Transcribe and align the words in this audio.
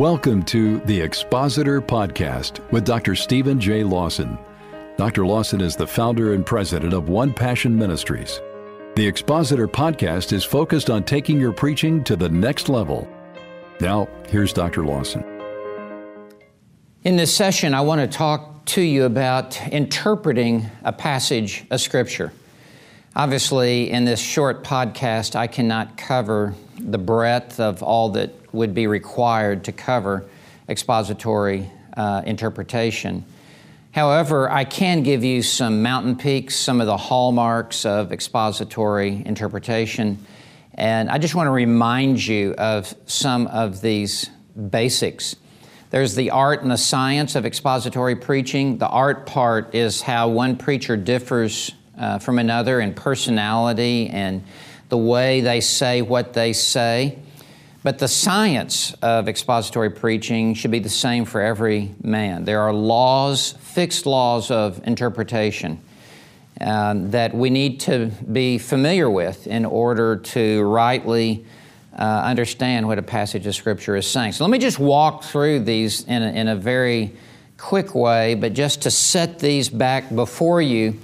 Welcome 0.00 0.44
to 0.44 0.78
the 0.86 0.98
Expositor 0.98 1.82
Podcast 1.82 2.66
with 2.72 2.86
Dr. 2.86 3.14
Stephen 3.14 3.60
J. 3.60 3.84
Lawson. 3.84 4.38
Dr. 4.96 5.26
Lawson 5.26 5.60
is 5.60 5.76
the 5.76 5.86
founder 5.86 6.32
and 6.32 6.46
president 6.46 6.94
of 6.94 7.10
One 7.10 7.34
Passion 7.34 7.76
Ministries. 7.76 8.40
The 8.94 9.06
Expositor 9.06 9.68
Podcast 9.68 10.32
is 10.32 10.42
focused 10.42 10.88
on 10.88 11.04
taking 11.04 11.38
your 11.38 11.52
preaching 11.52 12.02
to 12.04 12.16
the 12.16 12.30
next 12.30 12.70
level. 12.70 13.06
Now, 13.78 14.08
here's 14.30 14.54
Dr. 14.54 14.86
Lawson. 14.86 15.22
In 17.04 17.16
this 17.16 17.36
session, 17.36 17.74
I 17.74 17.82
want 17.82 18.00
to 18.00 18.06
talk 18.06 18.64
to 18.68 18.80
you 18.80 19.04
about 19.04 19.60
interpreting 19.68 20.64
a 20.82 20.94
passage 20.94 21.66
of 21.70 21.78
Scripture. 21.78 22.32
Obviously, 23.14 23.90
in 23.90 24.06
this 24.06 24.18
short 24.18 24.64
podcast, 24.64 25.36
I 25.36 25.46
cannot 25.46 25.98
cover 25.98 26.54
the 26.78 26.96
breadth 26.96 27.60
of 27.60 27.82
all 27.82 28.08
that 28.12 28.39
would 28.52 28.74
be 28.74 28.86
required 28.86 29.64
to 29.64 29.72
cover 29.72 30.24
expository 30.68 31.70
uh, 31.96 32.22
interpretation. 32.24 33.24
However, 33.92 34.48
I 34.48 34.64
can 34.64 35.02
give 35.02 35.24
you 35.24 35.42
some 35.42 35.82
mountain 35.82 36.16
peaks, 36.16 36.54
some 36.54 36.80
of 36.80 36.86
the 36.86 36.96
hallmarks 36.96 37.84
of 37.84 38.12
expository 38.12 39.22
interpretation, 39.26 40.24
and 40.74 41.10
I 41.10 41.18
just 41.18 41.34
want 41.34 41.48
to 41.48 41.50
remind 41.50 42.24
you 42.24 42.54
of 42.54 42.94
some 43.06 43.48
of 43.48 43.80
these 43.80 44.30
basics. 44.70 45.34
There's 45.90 46.14
the 46.14 46.30
art 46.30 46.62
and 46.62 46.70
the 46.70 46.78
science 46.78 47.34
of 47.34 47.44
expository 47.44 48.14
preaching. 48.14 48.78
The 48.78 48.88
art 48.88 49.26
part 49.26 49.74
is 49.74 50.00
how 50.00 50.28
one 50.28 50.56
preacher 50.56 50.96
differs 50.96 51.72
uh, 51.98 52.20
from 52.20 52.38
another 52.38 52.80
in 52.80 52.94
personality 52.94 54.08
and 54.08 54.44
the 54.88 54.96
way 54.96 55.40
they 55.40 55.60
say 55.60 56.00
what 56.00 56.32
they 56.32 56.52
say. 56.52 57.18
But 57.82 57.98
the 57.98 58.08
science 58.08 58.92
of 59.00 59.26
expository 59.26 59.88
preaching 59.88 60.52
should 60.52 60.70
be 60.70 60.80
the 60.80 60.90
same 60.90 61.24
for 61.24 61.40
every 61.40 61.94
man. 62.02 62.44
There 62.44 62.60
are 62.60 62.74
laws, 62.74 63.52
fixed 63.52 64.04
laws 64.04 64.50
of 64.50 64.86
interpretation 64.86 65.80
um, 66.60 67.10
that 67.12 67.34
we 67.34 67.48
need 67.48 67.80
to 67.80 68.10
be 68.30 68.58
familiar 68.58 69.08
with 69.08 69.46
in 69.46 69.64
order 69.64 70.16
to 70.16 70.62
rightly 70.62 71.46
uh, 71.98 72.02
understand 72.02 72.86
what 72.86 72.98
a 72.98 73.02
passage 73.02 73.46
of 73.46 73.54
Scripture 73.54 73.96
is 73.96 74.06
saying. 74.06 74.32
So 74.32 74.44
let 74.44 74.50
me 74.50 74.58
just 74.58 74.78
walk 74.78 75.24
through 75.24 75.60
these 75.60 76.04
in 76.04 76.22
a, 76.22 76.32
in 76.32 76.48
a 76.48 76.56
very 76.56 77.14
quick 77.56 77.94
way, 77.94 78.34
but 78.34 78.52
just 78.52 78.82
to 78.82 78.90
set 78.90 79.38
these 79.38 79.70
back 79.70 80.14
before 80.14 80.60
you. 80.60 80.98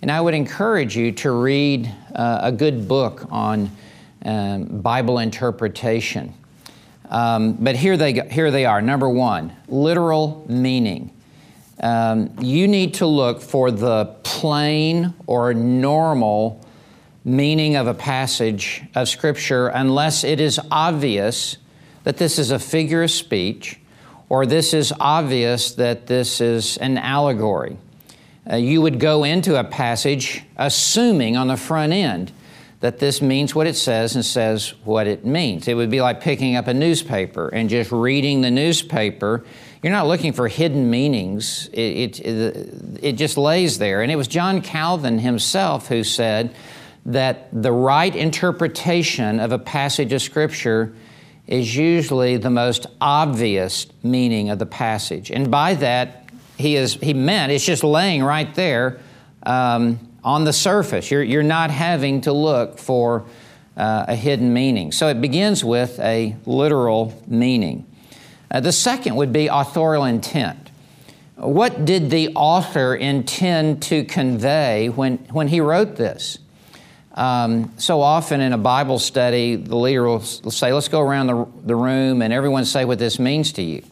And 0.00 0.12
I 0.12 0.20
would 0.20 0.34
encourage 0.34 0.96
you 0.96 1.10
to 1.12 1.32
read 1.32 1.92
uh, 2.14 2.38
a 2.42 2.52
good 2.52 2.86
book 2.86 3.26
on 3.32 3.70
um, 4.24 4.80
Bible 4.80 5.18
interpretation. 5.18 6.34
Um, 7.08 7.54
but 7.54 7.76
here 7.76 7.96
they, 7.96 8.12
go, 8.12 8.28
here 8.28 8.50
they 8.50 8.64
are. 8.64 8.80
Number 8.80 9.08
one, 9.08 9.54
literal 9.68 10.46
meaning. 10.48 11.10
Um, 11.82 12.36
you 12.40 12.68
need 12.68 12.94
to 12.94 13.06
look 13.06 13.40
for 13.40 13.70
the 13.70 14.06
plain 14.22 15.14
or 15.26 15.54
normal 15.54 16.64
meaning 17.24 17.76
of 17.76 17.86
a 17.86 17.94
passage 17.94 18.82
of 18.94 19.08
Scripture 19.08 19.68
unless 19.68 20.24
it 20.24 20.40
is 20.40 20.60
obvious 20.70 21.56
that 22.04 22.16
this 22.16 22.38
is 22.38 22.50
a 22.50 22.58
figure 22.58 23.02
of 23.02 23.10
speech 23.10 23.78
or 24.28 24.46
this 24.46 24.72
is 24.72 24.92
obvious 25.00 25.72
that 25.72 26.06
this 26.06 26.40
is 26.40 26.76
an 26.78 26.96
allegory. 26.96 27.76
Uh, 28.50 28.56
you 28.56 28.80
would 28.80 29.00
go 29.00 29.24
into 29.24 29.58
a 29.58 29.64
passage 29.64 30.42
assuming 30.56 31.36
on 31.36 31.48
the 31.48 31.56
front 31.56 31.92
end 31.92 32.32
that 32.80 32.98
this 32.98 33.20
means 33.20 33.54
what 33.54 33.66
it 33.66 33.76
says 33.76 34.14
and 34.14 34.24
says 34.24 34.74
what 34.84 35.06
it 35.06 35.24
means. 35.24 35.68
It 35.68 35.74
would 35.74 35.90
be 35.90 36.00
like 36.00 36.20
picking 36.20 36.56
up 36.56 36.66
a 36.66 36.74
newspaper 36.74 37.48
and 37.48 37.68
just 37.68 37.92
reading 37.92 38.40
the 38.40 38.50
newspaper. 38.50 39.44
You're 39.82 39.92
not 39.92 40.06
looking 40.06 40.32
for 40.32 40.48
hidden 40.48 40.90
meanings, 40.90 41.68
it, 41.72 42.20
it, 42.20 43.02
it 43.02 43.12
just 43.12 43.36
lays 43.36 43.78
there. 43.78 44.02
And 44.02 44.10
it 44.10 44.16
was 44.16 44.28
John 44.28 44.62
Calvin 44.62 45.18
himself 45.18 45.88
who 45.88 46.04
said 46.04 46.54
that 47.06 47.48
the 47.52 47.72
right 47.72 48.14
interpretation 48.14 49.40
of 49.40 49.52
a 49.52 49.58
passage 49.58 50.12
of 50.12 50.22
Scripture 50.22 50.94
is 51.46 51.76
usually 51.76 52.36
the 52.36 52.50
most 52.50 52.86
obvious 53.00 53.86
meaning 54.02 54.50
of 54.50 54.58
the 54.58 54.66
passage. 54.66 55.30
And 55.30 55.50
by 55.50 55.74
that, 55.74 56.30
he, 56.56 56.76
is, 56.76 56.94
he 56.94 57.12
meant 57.14 57.52
it's 57.52 57.64
just 57.64 57.82
laying 57.82 58.22
right 58.22 58.54
there. 58.54 59.00
Um, 59.42 60.09
on 60.24 60.44
the 60.44 60.52
surface. 60.52 61.10
You're, 61.10 61.22
you're 61.22 61.42
not 61.42 61.70
having 61.70 62.20
to 62.22 62.32
look 62.32 62.78
for 62.78 63.24
uh, 63.76 64.04
a 64.08 64.14
hidden 64.14 64.52
meaning. 64.52 64.92
So 64.92 65.08
it 65.08 65.20
begins 65.20 65.64
with 65.64 65.98
a 66.00 66.36
literal 66.46 67.22
meaning. 67.26 67.86
Uh, 68.50 68.60
the 68.60 68.72
second 68.72 69.16
would 69.16 69.32
be 69.32 69.46
authorial 69.46 70.04
intent. 70.04 70.70
What 71.36 71.86
did 71.86 72.10
the 72.10 72.34
author 72.34 72.94
intend 72.94 73.82
to 73.84 74.04
convey 74.04 74.90
when, 74.90 75.18
when 75.30 75.48
he 75.48 75.60
wrote 75.60 75.96
this? 75.96 76.38
Um, 77.14 77.72
so 77.78 78.02
often 78.02 78.40
in 78.40 78.52
a 78.52 78.58
Bible 78.58 78.98
study, 78.98 79.56
the 79.56 79.76
leader 79.76 80.04
will 80.04 80.20
say, 80.20 80.72
Let's 80.72 80.88
go 80.88 81.00
around 81.00 81.28
the, 81.28 81.46
the 81.64 81.74
room 81.74 82.22
and 82.22 82.32
everyone 82.32 82.64
say 82.64 82.84
what 82.84 82.98
this 82.98 83.18
means 83.18 83.52
to 83.52 83.62
you. 83.62 83.82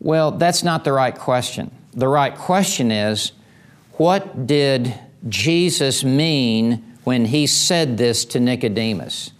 Well, 0.00 0.32
that's 0.32 0.64
not 0.64 0.84
the 0.84 0.92
right 0.92 1.16
question. 1.16 1.70
The 1.92 2.08
right 2.08 2.34
question 2.34 2.90
is, 2.90 3.32
What 3.92 4.46
did 4.46 4.98
Jesus 5.28 6.04
mean 6.04 6.96
when 7.04 7.26
he 7.26 7.46
said 7.46 7.98
this 7.98 8.24
to 8.26 8.40
Nicodemus? 8.40 9.32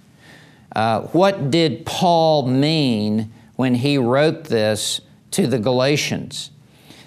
Uh, 0.75 1.03
what 1.09 1.51
did 1.51 1.85
Paul 1.85 2.47
mean 2.47 3.33
when 3.57 3.75
he 3.75 3.99
wrote 3.99 4.45
this 4.45 5.01
to 5.33 5.47
the 5.47 5.59
Galatians? 5.59 6.51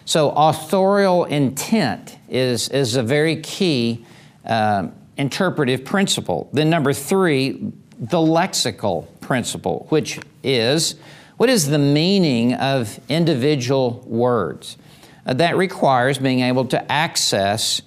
So, 0.06 0.30
authorial 0.30 1.25
intent 1.25 2.18
is, 2.30 2.69
is 2.69 2.96
a 2.96 3.02
very 3.02 3.38
key 3.41 4.06
uh, 4.46 4.90
interpretive 5.18 5.84
principle. 5.84 6.47
Then, 6.53 6.69
number 6.69 6.94
three, 6.94 7.72
the 7.97 8.18
lexical 8.18 9.08
principle, 9.19 9.88
which 9.90 10.19
is 10.44 10.96
what 11.38 11.50
is 11.50 11.68
the 11.68 11.80
meaning 11.80 12.53
of 12.53 13.00
individual 13.09 14.03
words? 14.06 14.78
Uh, 15.25 15.34
that 15.34 15.58
requires 15.58 16.18
being 16.18 16.41
able 16.41 16.66
to 16.66 16.91
access 16.91 17.81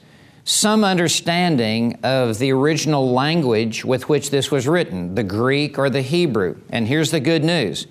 some 0.49 0.83
understanding 0.83 1.99
of 2.03 2.39
the 2.39 2.51
original 2.51 3.13
language 3.13 3.85
with 3.85 4.09
which 4.09 4.31
this 4.31 4.51
was 4.51 4.67
written, 4.67 5.15
the 5.15 5.23
Greek 5.23 5.79
or 5.79 5.91
the 5.91 6.01
Hebrew. 6.01 6.57
And 6.71 6.89
here's 6.89 7.11
the 7.11 7.21
good 7.21 7.45
news 7.45 7.87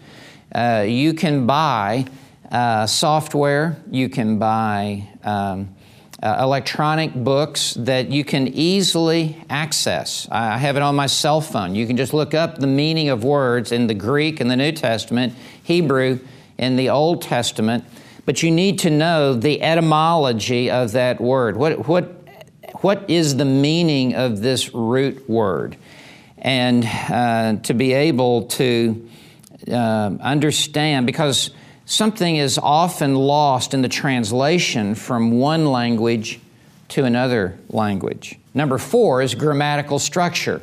uh, 0.56 0.84
you 0.88 1.14
can 1.14 1.46
buy 1.46 2.08
uh, 2.52 2.88
software, 2.88 3.78
you 3.92 4.10
can 4.10 4.40
buy 4.40 5.08
um, 5.24 5.70
uh, 6.24 6.40
electronic 6.42 7.14
books 7.14 7.76
that 7.76 8.10
you 8.10 8.26
can 8.26 8.48
easily 8.48 9.38
access. 9.52 10.28
I 10.32 10.58
have 10.58 10.78
it 10.78 10.82
on 10.82 10.96
my 10.96 11.06
cell 11.06 11.42
phone. 11.42 11.76
You 11.76 11.86
can 11.86 11.96
just 11.96 12.12
look 12.12 12.34
up 12.34 12.58
the 12.58 12.66
meaning 12.66 13.10
of 13.10 13.24
words 13.24 13.72
in 13.72 13.86
the 13.86 13.94
Greek 13.94 14.42
in 14.42 14.48
the 14.48 14.58
New 14.58 14.72
Testament, 14.72 15.34
Hebrew 15.62 16.20
in 16.58 16.76
the 16.76 16.90
Old 16.90 17.22
Testament, 17.22 17.84
but 18.26 18.42
you 18.42 18.50
need 18.50 18.80
to 18.80 18.90
know 18.90 19.36
the 19.36 19.62
etymology 19.62 20.72
of 20.72 20.94
that 20.94 21.22
word. 21.22 21.56
What, 21.56 21.88
what 21.88 22.17
what 22.84 23.10
is 23.10 23.38
the 23.38 23.46
meaning 23.46 24.16
of 24.16 24.42
this 24.42 24.74
root 24.74 25.30
word? 25.30 25.78
And 26.38 26.86
uh, 26.86 27.62
to 27.64 27.74
be 27.74 27.94
able 27.94 28.44
to 28.44 29.10
uh, 29.68 30.12
understand, 30.22 31.06
because 31.06 31.50
something 31.86 32.36
is 32.36 32.58
often 32.58 33.16
lost 33.16 33.74
in 33.74 33.82
the 33.82 33.90
translation 33.90 34.96
from 34.96 35.32
one 35.32 35.66
language 35.72 36.40
to 36.90 37.06
another 37.06 37.58
language. 37.70 38.38
Number 38.54 38.78
four 38.78 39.22
is 39.22 39.36
grammatical 39.36 40.00
structure. 40.00 40.62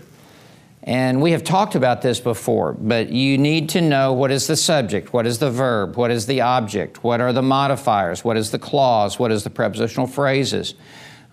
And 0.86 1.22
we 1.22 1.32
have 1.32 1.42
talked 1.42 1.75
about 1.75 2.02
this 2.02 2.20
before, 2.20 2.75
but 2.75 3.08
you 3.08 3.38
need 3.38 3.70
to 3.70 3.81
know 3.81 4.12
what 4.12 4.31
is 4.31 4.46
the 4.46 4.56
subject, 4.56 5.14
what 5.14 5.26
is 5.26 5.38
the 5.38 5.50
verb, 5.50 5.96
what 5.96 6.10
is 6.10 6.26
the 6.26 6.43
object, 6.43 7.02
what 7.02 7.22
are 7.22 7.32
the 7.32 7.40
modifiers, 7.43 8.22
what 8.22 8.37
is 8.37 8.50
the 8.50 8.58
clause, 8.58 9.19
what 9.19 9.32
is 9.32 9.44
the 9.44 9.50
prepositional 9.50 10.06
phrases 10.06 10.75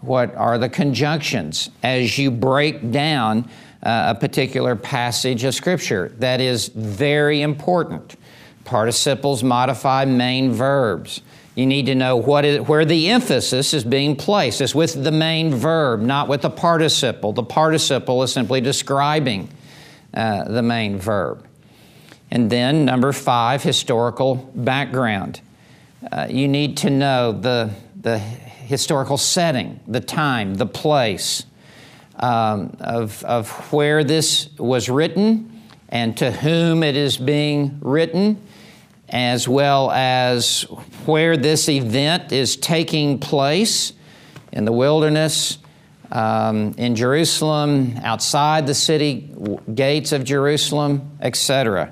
what 0.01 0.35
are 0.35 0.57
the 0.57 0.69
conjunctions 0.69 1.69
as 1.83 2.17
you 2.17 2.31
break 2.31 2.91
down 2.91 3.49
uh, 3.83 4.13
a 4.15 4.19
particular 4.19 4.75
passage 4.75 5.43
of 5.43 5.55
Scripture. 5.55 6.13
That 6.19 6.39
is 6.39 6.67
very 6.67 7.41
important. 7.41 8.15
Participles 8.63 9.43
modify 9.43 10.05
main 10.05 10.51
verbs. 10.51 11.21
You 11.55 11.65
need 11.65 11.87
to 11.87 11.95
know 11.95 12.15
what 12.15 12.45
is, 12.45 12.61
where 12.61 12.85
the 12.85 13.09
emphasis 13.09 13.73
is 13.73 13.83
being 13.83 14.15
placed. 14.15 14.61
It's 14.61 14.75
with 14.75 15.03
the 15.03 15.11
main 15.11 15.53
verb, 15.53 16.01
not 16.01 16.27
with 16.27 16.43
the 16.43 16.49
participle. 16.49 17.33
The 17.33 17.43
participle 17.43 18.23
is 18.23 18.31
simply 18.31 18.61
describing 18.61 19.49
uh, 20.13 20.45
the 20.45 20.61
main 20.61 20.97
verb. 20.97 21.45
And 22.29 22.49
then, 22.49 22.85
number 22.85 23.11
five, 23.11 23.63
historical 23.63 24.35
background. 24.55 25.41
Uh, 26.09 26.27
you 26.29 26.47
need 26.47 26.77
to 26.77 26.89
know 26.89 27.31
the, 27.31 27.71
the 28.01 28.17
historical 28.19 29.17
setting, 29.17 29.79
the 29.87 29.99
time, 30.01 30.55
the 30.55 30.65
place 30.65 31.45
um, 32.17 32.75
of, 32.79 33.23
of 33.23 33.49
where 33.71 34.03
this 34.03 34.49
was 34.57 34.89
written 34.89 35.61
and 35.89 36.17
to 36.17 36.31
whom 36.31 36.83
it 36.83 36.95
is 36.95 37.17
being 37.17 37.77
written. 37.81 38.41
as 39.09 39.45
well 39.45 39.91
as 39.91 40.61
where 41.05 41.35
this 41.35 41.67
event 41.67 42.31
is 42.31 42.55
taking 42.55 43.19
place 43.19 43.91
in 44.53 44.63
the 44.63 44.71
wilderness, 44.71 45.57
um, 46.11 46.73
in 46.77 46.95
Jerusalem, 46.95 47.97
outside 48.03 48.67
the 48.67 48.73
city 48.73 49.29
gates 49.73 50.13
of 50.13 50.23
Jerusalem, 50.23 51.17
etc. 51.21 51.91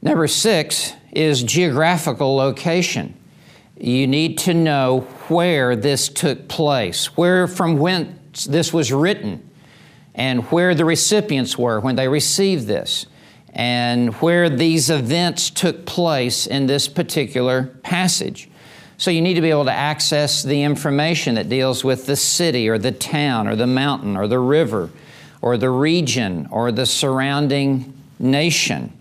Number 0.00 0.26
six 0.26 0.92
is 1.12 1.42
geographical 1.42 2.34
location. 2.34 3.14
You 3.82 4.06
need 4.06 4.38
to 4.38 4.54
know 4.54 5.00
where 5.26 5.74
this 5.74 6.08
took 6.08 6.46
place, 6.46 7.16
where 7.16 7.48
from 7.48 7.78
whence 7.78 8.44
this 8.44 8.72
was 8.72 8.92
written, 8.92 9.50
and 10.14 10.44
where 10.52 10.72
the 10.72 10.84
recipients 10.84 11.58
were 11.58 11.80
when 11.80 11.96
they 11.96 12.06
received 12.06 12.68
this, 12.68 13.06
and 13.52 14.14
where 14.14 14.48
these 14.48 14.88
events 14.88 15.50
took 15.50 15.84
place 15.84 16.46
in 16.46 16.68
this 16.68 16.86
particular 16.86 17.64
passage. 17.82 18.48
So 18.98 19.10
you 19.10 19.20
need 19.20 19.34
to 19.34 19.40
be 19.40 19.50
able 19.50 19.64
to 19.64 19.72
access 19.72 20.44
the 20.44 20.62
information 20.62 21.34
that 21.34 21.48
deals 21.48 21.82
with 21.82 22.06
the 22.06 22.14
city 22.14 22.68
or 22.68 22.78
the 22.78 22.92
town 22.92 23.48
or 23.48 23.56
the 23.56 23.66
mountain 23.66 24.16
or 24.16 24.28
the 24.28 24.38
river 24.38 24.90
or 25.40 25.56
the 25.56 25.70
region 25.70 26.46
or 26.52 26.70
the 26.70 26.86
surrounding 26.86 27.92
nation. 28.20 28.92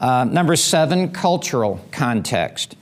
Uh, 0.00 0.24
number 0.24 0.56
seven, 0.56 1.12
cultural 1.12 1.84
context. 1.92 2.76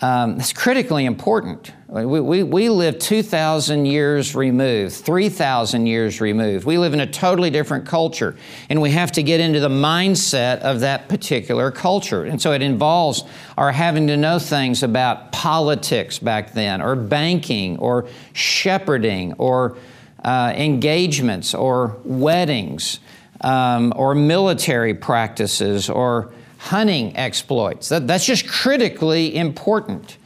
Um, 0.00 0.38
it's 0.38 0.52
critically 0.52 1.06
important. 1.06 1.72
We, 1.88 2.20
we, 2.20 2.42
we 2.44 2.68
live 2.68 3.00
2,000 3.00 3.84
years 3.84 4.36
removed, 4.36 4.94
3,000 4.94 5.86
years 5.86 6.20
removed. 6.20 6.64
We 6.64 6.78
live 6.78 6.94
in 6.94 7.00
a 7.00 7.06
totally 7.06 7.50
different 7.50 7.84
culture, 7.84 8.36
and 8.68 8.80
we 8.80 8.92
have 8.92 9.10
to 9.12 9.24
get 9.24 9.40
into 9.40 9.58
the 9.58 9.68
mindset 9.68 10.60
of 10.60 10.80
that 10.80 11.08
particular 11.08 11.72
culture. 11.72 12.24
And 12.24 12.40
so 12.40 12.52
it 12.52 12.62
involves 12.62 13.24
our 13.56 13.72
having 13.72 14.06
to 14.06 14.16
know 14.16 14.38
things 14.38 14.84
about 14.84 15.32
politics 15.32 16.20
back 16.20 16.52
then, 16.52 16.80
or 16.80 16.94
banking, 16.94 17.76
or 17.78 18.06
shepherding, 18.34 19.32
or 19.32 19.78
uh, 20.22 20.52
engagements, 20.54 21.54
or 21.54 21.96
weddings, 22.04 23.00
um, 23.40 23.92
or 23.96 24.14
military 24.14 24.94
practices, 24.94 25.90
or 25.90 26.32
hunting 26.58 27.16
exploits. 27.16 27.88
That, 27.88 28.06
that's 28.06 28.26
just 28.26 28.46
critically 28.46 29.34
important 29.36 30.18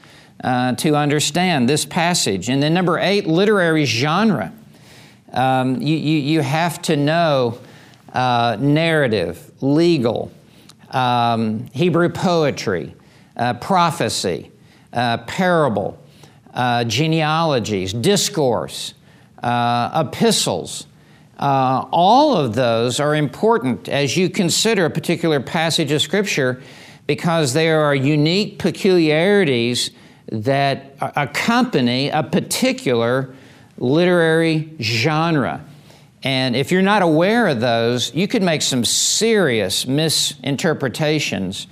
uh, 0.43 0.75
to 0.75 0.97
understand 0.97 1.69
this 1.69 1.85
passage. 1.85 2.49
And 2.49 2.63
then, 2.63 2.75
number 2.75 2.99
eight, 2.99 3.27
literary 3.27 3.85
genre. 3.85 4.53
Um, 5.33 5.81
you, 5.81 5.97
you, 5.97 6.19
you, 6.19 6.41
have 6.43 6.83
to 6.83 6.97
know 6.97 7.59
uh, 8.13 8.59
narrative, 8.61 9.51
legal, 9.63 10.31
um, 10.91 11.67
Hebrew 11.73 12.11
poetry, 12.11 12.95
uh, 13.37 13.55
prophecy, 13.55 14.51
uh, 14.93 15.19
parable, 15.19 15.99
uh, 16.53 16.85
genealogies, 16.85 17.95
discourse, 17.95 18.93
uh, 19.43 20.05
epistles. 20.07 20.87
Uh, 21.43 21.89
all 21.91 22.37
of 22.37 22.55
those 22.55 23.01
are 23.01 23.17
important 23.17 23.89
as 23.89 24.17
you 24.17 24.31
consider 24.31 24.85
a 24.87 24.91
particular 24.91 25.41
passage 25.41 25.91
of 25.91 26.01
Scripture 26.01 26.63
because 27.09 27.53
there 27.53 27.81
are 27.81 27.97
unique 27.97 28.61
peculiarities 28.61 29.91
that 30.31 30.95
accompany 31.01 32.11
a 32.11 32.23
particular 32.23 33.35
literary 33.77 34.73
genre. 34.81 35.65
And 36.23 36.55
if 36.55 36.71
you're 36.71 36.81
not 36.81 37.03
aware 37.03 37.49
of 37.49 37.59
those, 37.59 38.15
you 38.15 38.29
could 38.29 38.45
make 38.45 38.63
some 38.63 38.85
serious 38.85 39.85
misinterpretations 39.85 41.67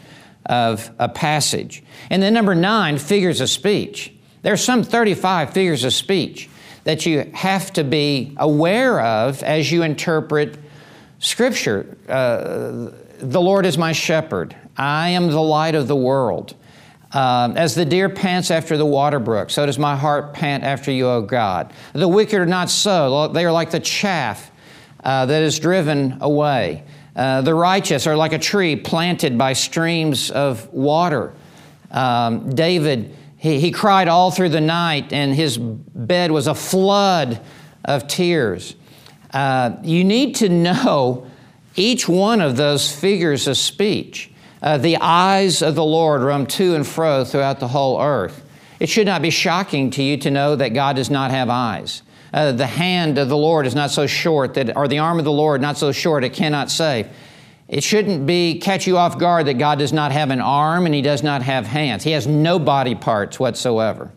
of 0.47 0.91
a 0.99 1.09
passage. 1.09 1.85
And 2.11 2.21
then, 2.21 2.35
number 2.35 2.57
nine, 2.57 2.99
figures 2.99 3.41
of 3.41 3.49
speech. 3.49 4.13
There's 4.43 4.65
some 4.65 4.83
35 4.83 5.53
figures 5.53 5.85
of 5.85 5.93
speech 5.93 6.50
that 6.85 7.07
you 7.07 7.31
have 7.35 7.73
to 7.75 7.85
be 7.85 8.35
aware 8.39 9.01
of 9.01 9.43
as 9.43 9.71
you 9.71 9.83
interpret 9.83 10.59
Scripture. 11.19 11.97
Uh, 12.09 12.91
the 13.19 13.41
Lord 13.41 13.67
is 13.67 13.77
my 13.77 13.93
shepherd. 13.93 14.57
I 14.77 15.11
am 15.11 15.29
the 15.29 15.43
light 15.43 15.75
of 15.75 15.89
the 15.89 15.97
world. 15.97 16.55
Um, 17.13 17.57
as 17.57 17.75
the 17.75 17.85
deer 17.85 18.09
pants 18.09 18.53
after 18.53 18.77
the 18.77 18.87
water 18.87 19.19
brook, 19.19 19.51
so 19.51 19.67
does 19.67 19.79
my 19.79 19.97
heart 19.97 20.33
pant 20.33 20.63
after 20.63 20.93
you, 20.93 21.09
O 21.09 21.23
God. 21.23 21.73
The 21.93 22.07
wicked 22.07 22.39
are 22.39 22.47
not 22.47 22.71
so. 22.71 23.27
They 23.29 23.45
are 23.45 23.51
like 23.51 23.73
the 23.73 23.81
chaff 23.81 24.51
uh, 25.03 25.27
that 25.27 25.43
is 25.43 25.59
driven 25.59 26.19
away. 26.21 26.85
Uh, 27.17 27.43
the 27.43 27.55
righteous 27.55 28.07
are 28.07 28.17
like 28.17 28.33
a 28.33 28.39
tree 28.39 28.77
planted 28.77 29.37
by 29.37 29.55
streams 29.55 30.31
of 30.31 30.73
water. 30.73 31.35
Um, 31.91 32.55
David 32.55 33.17
he, 33.41 33.59
he 33.59 33.71
cried 33.71 34.07
all 34.07 34.31
through 34.31 34.51
the 34.51 34.61
night, 34.61 35.15
and 35.15 35.35
his 35.35 35.57
bed 35.57 36.31
was 36.31 36.47
a 36.47 36.55
flood 36.55 37.41
of 37.83 38.07
tears. 38.07 38.77
Uh, 39.33 39.77
you 39.83 40.05
need 40.05 40.35
to 40.37 40.51
know 40.51 41.27
each 41.75 42.07
one 42.07 42.43
of 42.43 42.59
those 42.59 42.93
figures 42.95 43.49
of 43.49 43.57
speech. 43.57 44.31
Uh, 44.63 44.77
the 44.77 44.99
eyes 44.99 45.63
of 45.63 45.75
the 45.75 45.85
Lord 45.85 46.21
roam 46.21 46.45
to 46.49 46.75
and 46.75 46.87
fro 46.87 47.25
throughout 47.25 47.61
the 47.61 47.69
whole 47.69 47.99
earth. 48.03 48.45
It 48.79 48.91
should 48.91 49.07
not 49.07 49.23
be 49.23 49.31
shocking 49.31 49.89
to 49.93 50.03
you 50.03 50.19
to 50.19 50.31
know 50.31 50.55
that 50.57 50.75
God 50.75 50.97
does 50.97 51.09
not 51.09 51.31
have 51.31 51.49
eyes. 51.49 52.03
Uh, 52.35 52.53
the 52.53 52.67
hand 52.67 53.17
of 53.17 53.31
the 53.31 53.39
Lord 53.39 53.67
is 53.67 53.75
not 53.75 53.91
so 53.91 54.07
short 54.07 54.53
that, 54.53 54.77
or 54.77 54.87
the 54.87 54.99
arm 54.99 55.19
of 55.19 55.25
the 55.25 55.33
Lord 55.33 55.63
not 55.63 55.79
so 55.79 55.93
short 55.93 56.25
it 56.25 56.35
cannot 56.35 56.71
save. 56.71 57.09
It 57.71 57.85
shouldn't 57.85 58.27
be 58.27 58.59
catch 58.59 58.89
you 58.89 58.99
off 58.99 59.17
guard 59.17 59.47
that 59.47 59.55
God 59.55 59.79
does 59.79 59.93
not 59.93 60.11
have 60.11 60.31
an 60.31 60.41
arm 60.41 60.87
and 60.87 60.95
He 60.95 61.03
does 61.03 61.23
not 61.23 61.43
have 61.43 61.67
hands. 61.67 62.03
He 62.03 62.11
has 62.11 62.27
no 62.27 62.59
body 62.59 62.97
parts 62.97 63.39
whatsoever. 63.39 64.11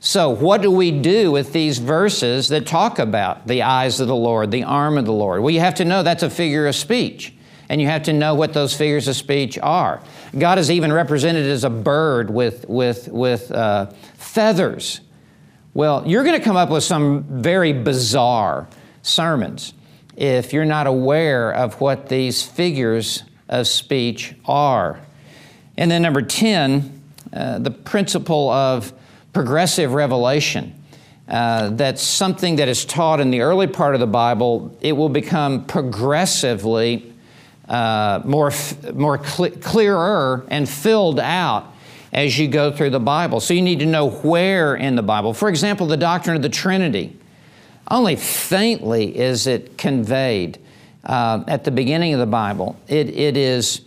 So, 0.00 0.30
what 0.30 0.62
do 0.62 0.70
we 0.72 0.90
do 0.90 1.30
with 1.30 1.52
these 1.52 1.78
verses 1.78 2.48
that 2.48 2.66
talk 2.66 2.98
about 2.98 3.46
the 3.46 3.62
eyes 3.62 4.00
of 4.00 4.08
the 4.08 4.16
Lord, 4.16 4.50
the 4.50 4.64
arm 4.64 4.98
of 4.98 5.04
the 5.04 5.12
Lord? 5.12 5.42
Well, 5.42 5.54
you 5.54 5.60
have 5.60 5.76
to 5.76 5.84
know 5.84 6.02
that's 6.02 6.24
a 6.24 6.28
figure 6.28 6.66
of 6.66 6.74
speech, 6.74 7.32
and 7.68 7.80
you 7.80 7.86
have 7.86 8.02
to 8.02 8.12
know 8.12 8.34
what 8.34 8.52
those 8.52 8.74
figures 8.74 9.06
of 9.06 9.14
speech 9.14 9.60
are. 9.62 10.02
God 10.36 10.58
is 10.58 10.68
even 10.68 10.92
represented 10.92 11.46
as 11.46 11.62
a 11.62 11.70
bird 11.70 12.30
with, 12.30 12.68
with, 12.68 13.06
with 13.12 13.52
uh, 13.52 13.92
feathers. 14.14 15.02
Well, 15.72 16.02
you're 16.04 16.24
going 16.24 16.36
to 16.36 16.44
come 16.44 16.56
up 16.56 16.68
with 16.68 16.82
some 16.82 17.22
very 17.40 17.72
bizarre 17.72 18.66
sermons 19.02 19.72
if 20.16 20.52
you're 20.52 20.64
not 20.64 20.86
aware 20.86 21.52
of 21.52 21.80
what 21.80 22.08
these 22.08 22.42
figures 22.42 23.22
of 23.48 23.66
speech 23.66 24.34
are. 24.46 25.00
And 25.76 25.90
then, 25.90 26.02
number 26.02 26.22
10, 26.22 27.02
uh, 27.32 27.58
the 27.58 27.70
principle 27.70 28.50
of 28.50 28.92
progressive 29.32 29.92
revelation. 29.92 30.78
Uh, 31.28 31.70
that's 31.70 32.02
something 32.02 32.56
that 32.56 32.68
is 32.68 32.84
taught 32.84 33.20
in 33.20 33.30
the 33.30 33.40
early 33.40 33.66
part 33.66 33.94
of 33.94 34.00
the 34.00 34.06
Bible. 34.06 34.76
It 34.80 34.92
will 34.92 35.08
become 35.08 35.64
progressively 35.64 37.12
uh, 37.68 38.20
more, 38.24 38.48
f- 38.48 38.92
more 38.92 39.24
cl- 39.24 39.52
clearer 39.52 40.44
and 40.48 40.68
filled 40.68 41.20
out 41.20 41.72
as 42.12 42.38
you 42.38 42.48
go 42.48 42.70
through 42.70 42.90
the 42.90 43.00
Bible. 43.00 43.40
So 43.40 43.54
you 43.54 43.62
need 43.62 43.78
to 43.78 43.86
know 43.86 44.10
where 44.10 44.74
in 44.74 44.96
the 44.96 45.02
Bible. 45.02 45.32
For 45.32 45.48
example, 45.48 45.86
the 45.86 45.96
doctrine 45.96 46.36
of 46.36 46.42
the 46.42 46.50
Trinity. 46.50 47.16
Only 47.90 48.16
faintly 48.16 49.16
is 49.18 49.46
it 49.46 49.76
conveyed 49.76 50.58
uh, 51.04 51.44
at 51.48 51.64
the 51.64 51.70
beginning 51.70 52.14
of 52.14 52.20
the 52.20 52.26
Bible. 52.26 52.78
It, 52.88 53.10
it 53.10 53.36
is 53.36 53.82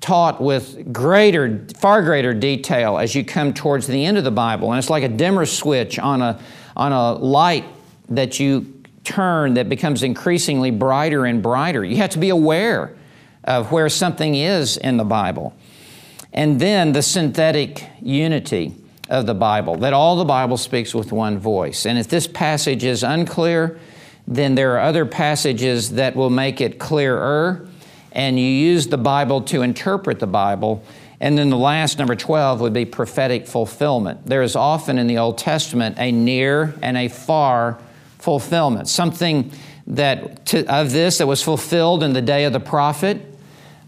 taught 0.00 0.40
with 0.40 0.92
greater, 0.92 1.66
far 1.78 2.02
greater 2.02 2.32
detail 2.32 2.98
as 2.98 3.14
you 3.14 3.24
come 3.24 3.52
towards 3.52 3.86
the 3.86 4.04
end 4.04 4.16
of 4.16 4.24
the 4.24 4.30
Bible. 4.30 4.70
And 4.70 4.78
it's 4.78 4.90
like 4.90 5.02
a 5.02 5.08
dimmer 5.08 5.44
switch 5.44 5.98
on 5.98 6.22
a, 6.22 6.40
on 6.76 6.92
a 6.92 7.12
light 7.12 7.64
that 8.08 8.40
you 8.40 8.82
turn 9.04 9.54
that 9.54 9.68
becomes 9.68 10.02
increasingly 10.02 10.70
brighter 10.70 11.26
and 11.26 11.42
brighter. 11.42 11.84
You 11.84 11.96
have 11.96 12.10
to 12.10 12.18
be 12.18 12.30
aware 12.30 12.96
of 13.44 13.72
where 13.72 13.88
something 13.88 14.34
is 14.34 14.76
in 14.76 14.96
the 14.96 15.04
Bible. 15.04 15.54
And 16.32 16.60
then 16.60 16.92
the 16.92 17.02
synthetic 17.02 17.84
unity 18.00 18.74
of 19.10 19.26
the 19.26 19.34
Bible, 19.34 19.76
that 19.76 19.92
all 19.92 20.16
the 20.16 20.24
Bible 20.24 20.56
speaks 20.56 20.94
with 20.94 21.12
one 21.12 21.38
voice. 21.38 21.84
And 21.84 21.98
if 21.98 22.08
this 22.08 22.26
passage 22.26 22.84
is 22.84 23.02
unclear, 23.02 23.78
then 24.26 24.54
there 24.54 24.76
are 24.76 24.80
other 24.80 25.04
passages 25.04 25.90
that 25.90 26.14
will 26.14 26.30
make 26.30 26.60
it 26.60 26.78
clearer, 26.78 27.66
and 28.12 28.38
you 28.38 28.46
use 28.46 28.86
the 28.86 28.98
Bible 28.98 29.42
to 29.42 29.62
interpret 29.62 30.20
the 30.20 30.26
Bible. 30.26 30.84
And 31.18 31.36
then 31.36 31.50
the 31.50 31.58
last, 31.58 31.98
number 31.98 32.14
12, 32.14 32.60
would 32.60 32.72
be 32.72 32.84
prophetic 32.84 33.46
fulfillment. 33.46 34.24
There 34.24 34.42
is 34.42 34.54
often 34.54 34.98
in 34.98 35.08
the 35.08 35.18
Old 35.18 35.38
Testament 35.38 35.96
a 35.98 36.12
near 36.12 36.74
and 36.80 36.96
a 36.96 37.08
far 37.08 37.78
fulfillment, 38.18 38.88
something 38.88 39.50
that 39.88 40.46
to, 40.46 40.64
of 40.72 40.92
this 40.92 41.18
that 41.18 41.26
was 41.26 41.42
fulfilled 41.42 42.04
in 42.04 42.12
the 42.12 42.22
day 42.22 42.44
of 42.44 42.52
the 42.52 42.60
prophet, 42.60 43.29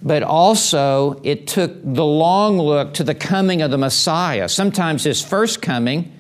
but 0.03 0.23
also 0.23 1.21
it 1.23 1.47
took 1.47 1.73
the 1.83 2.05
long 2.05 2.59
look 2.59 2.95
to 2.95 3.05
the 3.05 3.15
coming 3.15 3.63
of 3.63 3.71
the 3.71 3.79
Messiah. 3.79 4.49
Sometimes 4.49 5.05
his 5.05 5.23
first 5.23 5.63
coming, 5.63 6.13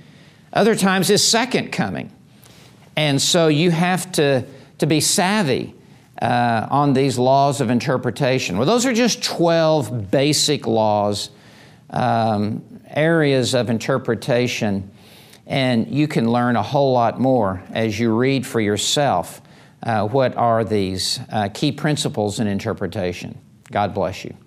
other 0.52 0.74
times 0.74 1.08
his 1.08 1.26
second 1.26 1.72
coming. 1.72 2.12
And 2.96 3.20
so 3.20 3.48
you 3.48 3.70
have 3.70 4.12
to, 4.12 4.46
to 4.78 4.86
be 4.86 5.00
savvy 5.00 5.74
uh, 6.20 6.68
on 6.70 6.92
these 6.92 7.18
laws 7.18 7.60
of 7.60 7.70
interpretation. 7.70 8.56
Well, 8.56 8.66
those 8.66 8.86
are 8.86 8.92
just 8.92 9.22
12 9.24 10.10
basic 10.10 10.66
laws 10.66 11.30
um, 11.90 12.62
areas 12.88 13.54
of 13.54 13.70
interpretation, 13.70 14.90
and 15.46 15.88
you 15.88 16.06
can 16.06 16.30
learn 16.30 16.54
a 16.54 16.62
whole 16.62 16.92
lot 16.92 17.18
more 17.18 17.62
as 17.70 17.98
you 17.98 18.14
read 18.14 18.46
for 18.46 18.60
yourself 18.60 19.42
uh, 19.82 20.06
what 20.06 20.36
are 20.36 20.62
these 20.62 21.18
uh, 21.30 21.48
key 21.48 21.72
principles 21.72 22.38
in 22.38 22.46
interpretation. 22.46 23.36
God 23.72 23.94
bless 23.94 24.24
you. 24.24 24.41